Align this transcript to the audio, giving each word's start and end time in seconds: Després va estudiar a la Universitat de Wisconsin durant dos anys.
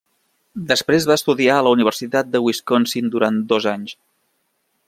Després 0.71 1.05
va 1.11 1.17
estudiar 1.19 1.57
a 1.59 1.67
la 1.69 1.75
Universitat 1.77 2.33
de 2.37 2.43
Wisconsin 2.47 3.15
durant 3.17 3.41
dos 3.53 3.73
anys. 3.77 3.99